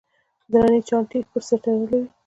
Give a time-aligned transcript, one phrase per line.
[0.51, 2.07] درنې چانټې یې پر سینه تړلې وې.